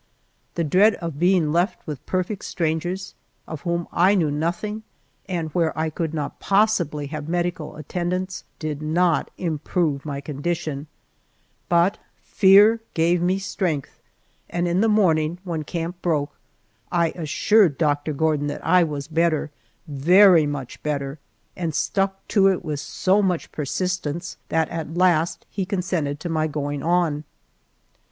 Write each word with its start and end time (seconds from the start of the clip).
The 0.55 0.63
dread 0.63 0.95
of 0.95 1.19
being 1.19 1.51
left 1.51 1.85
with 1.85 2.03
perfect 2.07 2.43
strangers, 2.45 3.13
of 3.47 3.61
whom 3.61 3.87
I 3.91 4.15
knew 4.15 4.31
nothing, 4.31 4.81
and 5.29 5.49
where 5.51 5.77
I 5.77 5.91
could 5.91 6.11
not 6.11 6.39
possibly 6.39 7.05
have 7.13 7.29
medical 7.29 7.75
attendance, 7.75 8.43
did 8.57 8.81
not 8.81 9.29
improve 9.37 10.03
my 10.03 10.19
condition, 10.19 10.87
but 11.69 11.99
fear 12.23 12.81
gave 12.95 13.21
me 13.21 13.37
strength, 13.37 14.01
and 14.49 14.67
in 14.67 14.81
the 14.81 14.89
morning 14.89 15.37
when 15.43 15.61
camp 15.63 16.01
broke 16.01 16.35
I 16.91 17.09
assured 17.11 17.77
Doctor 17.77 18.11
Gordon 18.11 18.47
that 18.47 18.65
I 18.65 18.83
was 18.83 19.07
better, 19.07 19.51
very 19.87 20.47
much 20.47 20.81
better, 20.81 21.19
and 21.55 21.75
stuck 21.75 22.27
to 22.29 22.47
it 22.47 22.65
with 22.65 22.79
so 22.79 23.21
much 23.21 23.51
persistence 23.51 24.37
that 24.49 24.67
at 24.69 24.95
last 24.95 25.45
he 25.51 25.63
consented 25.63 26.19
to 26.21 26.27
my 26.29 26.47
going 26.47 26.81
on. 26.81 27.23